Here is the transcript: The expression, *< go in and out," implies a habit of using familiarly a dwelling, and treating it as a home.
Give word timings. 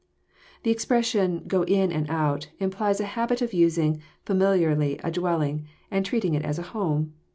The 0.63 0.71
expression, 0.71 1.43
*< 1.45 1.47
go 1.47 1.61
in 1.61 1.91
and 1.91 2.09
out," 2.09 2.49
implies 2.59 2.99
a 2.99 3.05
habit 3.13 3.39
of 3.43 3.53
using 3.53 4.01
familiarly 4.25 4.97
a 5.03 5.11
dwelling, 5.11 5.67
and 5.91 6.03
treating 6.03 6.33
it 6.33 6.41
as 6.43 6.57
a 6.57 6.63
home. 6.73 7.13